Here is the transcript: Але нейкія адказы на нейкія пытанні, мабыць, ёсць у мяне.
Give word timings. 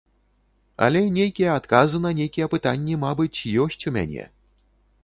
Але 0.85 1.01
нейкія 1.17 1.51
адказы 1.61 1.97
на 2.07 2.13
нейкія 2.21 2.49
пытанні, 2.55 2.99
мабыць, 3.05 3.33
ёсць 3.67 3.83
у 3.87 3.97
мяне. 4.01 4.29